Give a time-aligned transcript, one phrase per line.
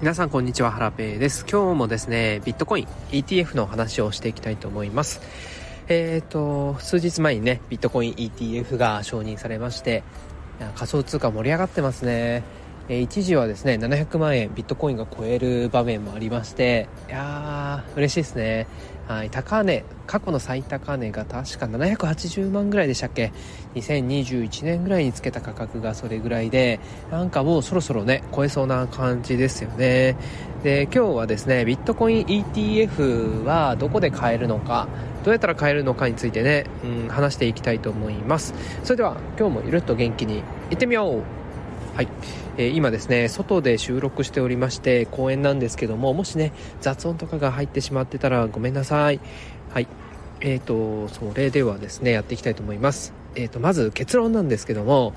[0.00, 1.44] 皆さんこんにちは、ハラペーです。
[1.50, 5.20] 今日もですね、ビットコイン ETF の話をしていきたいと思います。
[5.88, 10.04] えっ、ー、と、数日前にね、ビットコイン ETF が承認されまして、
[10.76, 12.44] 仮想通貨盛り上がってますね。
[12.88, 18.66] え、一時はですね、700万円ビットコインが超える場面もありまして、いやー、嬉しいですね。
[19.06, 23.32] はい、高値、過去の最高値が確か780万ぐらいでしたっけ
[23.74, 26.80] ?2021 年ぐらいにつけた価格がそれぐらいで、
[27.10, 30.16] なんかもうそろそろね、超えそうな感じですよね。
[30.62, 34.88] で、今日はですね、ビットコイン ETF はどこで買えるのか、
[35.24, 38.54] どうやったら買えるのかについてね、うん、話していきたいと思います。
[38.82, 41.37] それでは、今日もゆるっと元気にいってみよう
[41.98, 42.08] はい、
[42.58, 49.18] えー、今ですね外で収録しておりまして公園なんですけどももしね雑音とかが入ってしまってたらごめんなさい
[49.72, 49.88] はい
[50.40, 55.12] えーとそれではですねやっていきたいと思いますえーとまず結論なんですけども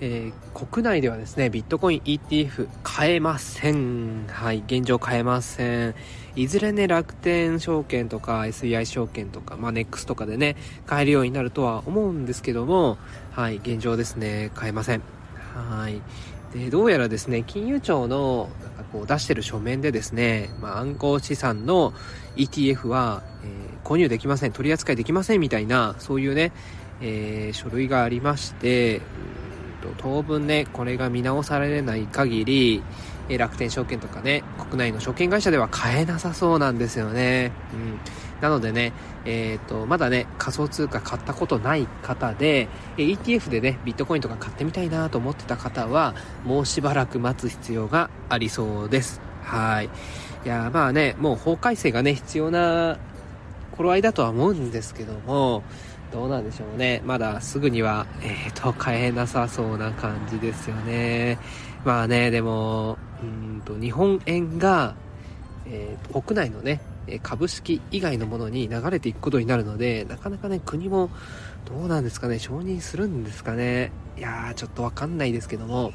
[0.00, 4.26] えー、国内ではですね、ビットコイン ETF 買えません。
[4.26, 5.94] はい、現状買えません。
[6.34, 12.98] いずれね、楽天証券とか SBI 証券とか、まあ、NEX とかでね、買えるようになるとは思うんですけども、
[13.30, 15.23] はい、現状ですね、買えません。
[15.54, 16.00] はい。
[16.56, 21.92] で、どうやらですね、金融庁のなんかこう出してる書面でですね、まあ、暗号資産の
[22.36, 26.52] ETF は、えー、購入できません、取り扱いできませんみたいな、そういうね、
[27.00, 29.00] えー、書類がありまして、
[29.98, 32.82] 当分ね、これが見直されない限り、
[33.28, 37.52] え楽天証券とかね、国内の証券会社では買えなさそうなんですよね。
[37.72, 37.98] うん。
[38.40, 38.92] なのでね、
[39.24, 49.20] えっ、ー、と、まだね、仮想通貨買ったことない方で、ETF でね、ビットコインとか買ってみたいなと思ってた方は、もうしばらく待つ必要がありそうです。
[49.42, 49.88] はい。
[50.44, 52.98] いや、まあね、もう法改正がね、必要な
[53.74, 55.62] 頃合いだとは思うんですけども、
[56.12, 57.02] どうなんでしょうね。
[57.04, 61.38] まだすぐには、えっ、ー、と、買えなさそうな感じですよね。
[61.84, 64.94] まあね、でも、うんと、日本円が、
[65.66, 66.80] えー、国内のね、
[67.22, 71.10] 株式以外のものに流れていくことになるので、なかなかね、国も
[71.64, 73.92] どうなんですかね、承認するんですかね。
[74.16, 75.92] いやー、ちょっとわかんないですけども。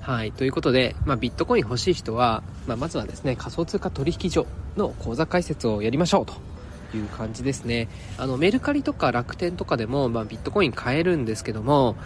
[0.00, 0.32] はい。
[0.32, 6.49] ということで、まあ、ビットコイン欲しい人は、まあ、まずはですね、仮想通貨取引所の口座開設をやりましょうと。
[6.96, 7.88] いう感じですね。
[8.18, 11.96] あの、メルカリとか楽天とかでも、まあ、ビットコイン買えるんですけども、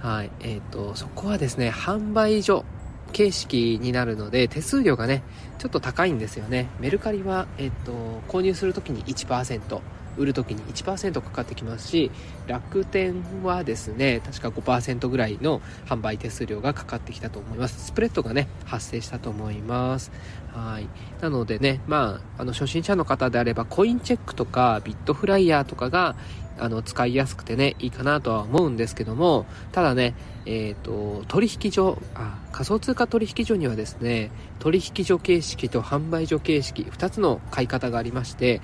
[0.00, 0.30] はい。
[0.40, 2.64] えっ、ー、と、そこはですね、販売所
[3.12, 5.22] 形式になるので、手数料がね、
[5.58, 6.68] ちょっと高いんですよね。
[6.78, 7.92] メルカリは、えっ、ー、と、
[8.28, 9.80] 購入するときに1%、
[10.16, 12.10] 売るときに1%かかってきますし、
[12.46, 17.86] 楽天はですね、確か5%ぐらいの販売手数料がかかってきたと思います。
[17.86, 20.10] スプレッドがね、発生したと思います。
[20.52, 20.88] はい。
[21.20, 26.14] なのでね、まあ、あの、初心者の方であれば、コインチェックとか、ビットフライヤーとかが、
[26.58, 30.14] あの、使いやすくてね、いいかなとは思うんですけども、ただね、
[30.46, 38.60] えっ、ー、と、取引所、あ、仮想通貨取引所にはですね、取引所形式と販売所形式、2つの買い方がありまして、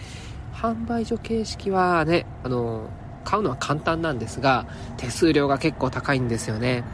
[0.53, 2.91] 販売所形式はね、あの、
[3.25, 4.66] 買うのは簡単なんですが、
[4.97, 6.84] 手数料が結構高いんですよね。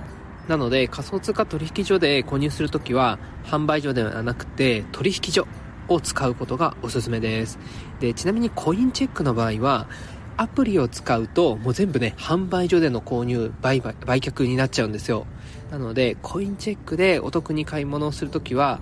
[0.49, 5.47] なので、仮想通貨取引所で購入するときは、販売所ではなくて、取引所
[5.89, 7.59] を使うことがおすすめです。
[8.01, 9.89] で、ちなみにコインチェックの場合は、
[10.37, 15.27] アプリを使うと、もう全部ね、販売所での購入、売買、売却になっちゃうんですよ。
[15.71, 18.81] なので、コインチェックでお得に買い物をするときは、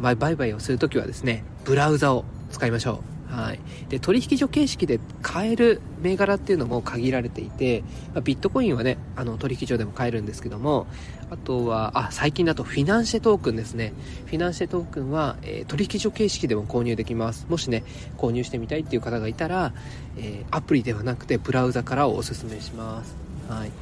[0.00, 3.15] 売買をするときはですね、ブラウザを使いましょう。
[3.28, 3.60] はい。
[3.88, 7.82] で、取引所形式で買える銘柄っていうのも限られていて、
[8.14, 10.86] まあ、ビットコインはね、あの、取引所でも買えるんですけども、
[11.30, 13.92] あとは、あ、最近だとフィナンシェトークンですね。
[14.26, 17.46] フィナンシェトークンは、えー、取引所形式でも購入できます。
[17.48, 17.82] もしね、
[18.16, 19.72] 購入してみたいっていう方がいたら、
[20.16, 23.16] えー、アプリではなくて、ブラウザからをお勧めします。
[23.48, 23.72] はい。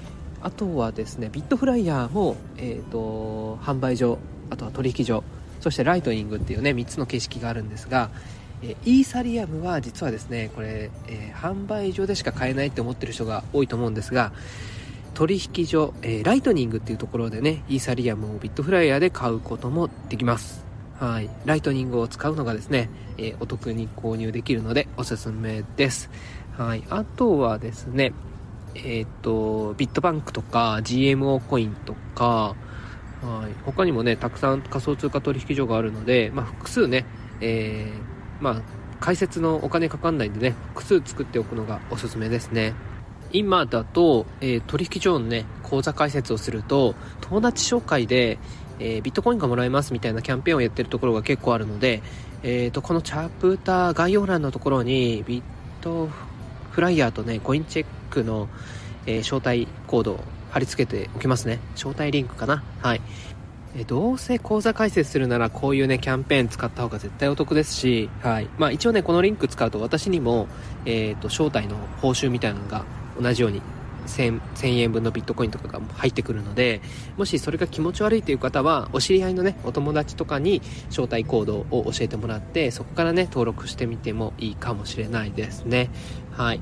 [0.40, 4.18] あとはですね、ビットフライヤーも、えっ、ー、と、販売所、
[4.50, 5.22] あとは取引所、
[5.60, 8.10] そしてライトニングっていうね、3つの形式があるんですが、
[8.62, 14.32] えイーサリアムは実はですね、これ、え、販売所でしか買えないって思ってる人が多いと思うんですが、
[15.14, 20.64] 取引所、えー、ライトニングっていうところでね、イーサリアムをビットフライヤーで買うこともできます。
[20.98, 21.30] はい。
[21.44, 26.10] ライトニングを使うのがですね、えー、お得に購入できるのでおすすめです。
[26.58, 26.84] はい。
[26.90, 28.12] あとはですね、
[28.74, 32.56] えっ、と、ビットバンクとか GMO コインとか、
[33.22, 33.54] はい。
[33.64, 37.06] 他にもね、たくさん仮想通貨取引所があるので、まあ、複数ね、
[37.40, 38.62] えー、まあ、
[39.00, 42.74] 開設のお金かかんないんでね、複数作っておくのがおすすめですね。
[43.32, 48.38] 今だと、えー、取引所のね、口座開設をすると、友達紹介で、
[48.78, 52.02] えー、ビットコインがもらえますみたいなキャンペーンをやってるところが結構あるので、
[52.42, 55.42] えーと、このチャプター概要欄のところに、ビッ
[55.82, 56.08] ト
[56.70, 58.48] フライヤーとね、コインチェックの、
[59.06, 60.20] えー、招待コードを
[60.50, 61.58] 貼り付けておきますね。
[61.74, 63.00] 招待リンクかなはい。
[63.76, 68.48] えどうせ口座開設するならこういうねキャンペーン使った方が絶対お得ですし、はい。
[68.56, 70.46] まあ、一応ねこのリンク使うと私にも、
[70.86, 72.84] えーと、招待の報酬みたいなのが
[73.20, 73.62] 同じように
[74.06, 76.82] 1000, 1000円分のビットコインとかが入ってくるので
[77.16, 80.60] もしそれが気持ち悪いという方はお知り合いのねお友達とかに
[80.90, 85.90] 招待コードを教えてもらってそこからね登録してみてもいいかもしれないですね。
[86.32, 86.60] はい。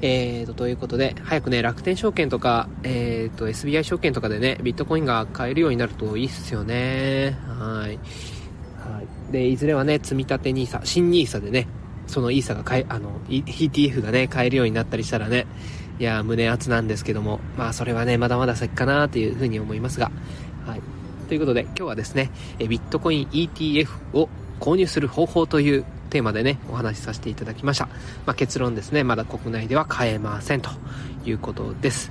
[0.00, 7.36] えーと、ということで、早くね、楽天証券とか、えーと、SBI 証券とかでね、ビットコインが買えるようになるといいっすよね。
[7.58, 7.98] はい。
[8.78, 9.32] はい。
[9.32, 11.66] で、いずれはね、積み立て NISA、新 NISA でね、
[12.06, 15.46] その ESA が買え、あの、ETF がね、買えるようになったりしたらね、
[15.98, 20.12] いや、胸熱なんですけども、まあ、それはね、まだまだ先かなというふうに思いますが、
[20.64, 20.82] はい。
[21.26, 22.30] ということで、今日はですね、
[22.60, 24.28] ビットコイン ETF を
[24.60, 27.86] 購入する方法というテーマでね、お話しさせていただきました。
[28.26, 30.70] まあ、結論ですね、まだ国内では買えませんと
[31.24, 32.10] いうことです。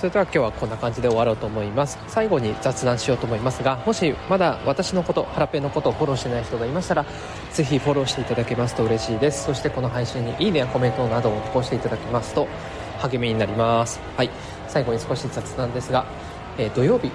[0.00, 1.98] それでは今日はこんな感じで終わろうと思います。
[2.08, 7.04] 最後に雑談しようと思いますが、もしまだ私のこと、ハラペンのことをフォローしてない人がいましたら、
[7.52, 9.44] ぜひフォローしていただけますと嬉しいです。
[9.44, 12.48] そしてこの配信にいいねやコメントなどを残していただきますと
[13.00, 14.00] 励みになります。
[14.16, 14.30] はい。
[14.68, 16.06] 最後に少し雑談ですが、
[16.56, 17.10] えー、土曜日、え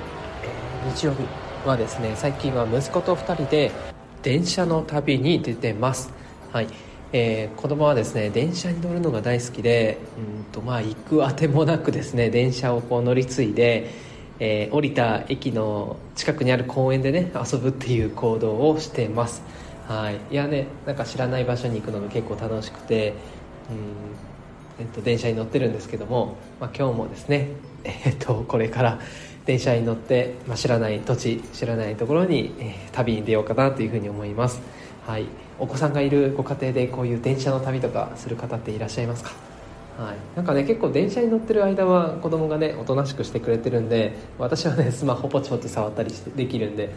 [0.88, 1.24] ー、日曜日
[1.68, 3.72] はですね、最近は息子と2人で
[4.26, 6.12] 電車の旅に出てます。
[6.52, 6.68] はい。
[7.14, 13.92] えー、子供はですね電車に乗るのが大好きでうんとまあ行くあてもなくですね電車をこう乗り継いで、
[14.40, 19.44] えー、降りた駅の近くにある公園でね遊ぶっていう行動をしてます
[19.88, 23.14] はいいやねなんか知らない場所に行くのが結構楽しくて
[23.70, 24.35] うん、
[24.80, 27.50] えっと、電車に乗ってるんですけども、まあ、今日もですね
[27.84, 29.00] えっとこれから
[29.46, 34.60] 電車に乗って、まあ、知らない土地知らないところに、えー、旅に出ようかなというふうに思います、
[35.06, 35.26] はい、
[35.60, 39.32] お子さんがいるご家庭でこういう電車の旅とかする方っていらっしゃいますか？
[39.98, 46.90] はい、なんかね結構電車に乗ってる間は子供がねおとなしくしてくれてるんで私はね スマホポチポチ触ったりしてできるんで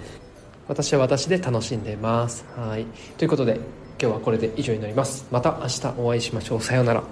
[0.66, 2.44] 私は私で楽しんでます。
[2.56, 2.86] はい。
[3.16, 3.54] ということで
[4.00, 5.26] 今日はこれで以上になります。
[5.30, 6.60] また明日お会いしましょう。
[6.60, 7.02] さようなら。